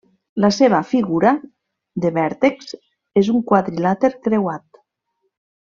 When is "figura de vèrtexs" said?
0.93-2.77